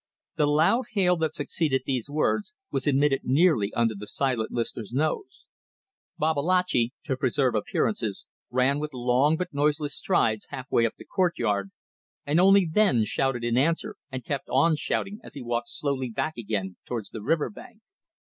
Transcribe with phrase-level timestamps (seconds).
[0.35, 5.45] The loud hail that succeeded these words was emitted nearly under the silent listener's nose.
[6.17, 11.69] Babalatchi, to preserve appearances, ran with long but noiseless strides halfway up the courtyard,
[12.25, 16.33] and only then shouted in answer and kept on shouting as he walked slowly back
[16.35, 17.81] again towards the river bank.